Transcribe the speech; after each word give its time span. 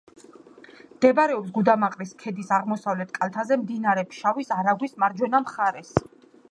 მდებარეობს 0.93 1.51
გუდამაყრის 1.57 2.13
ქედის 2.23 2.49
აღმოსავლეთ 2.59 3.15
კალთაზე, 3.19 3.59
მდინარე 3.67 4.09
ფშავის 4.15 4.53
არაგვის 4.61 5.01
მარჯვენა 5.05 5.45
მხარეს. 5.49 5.97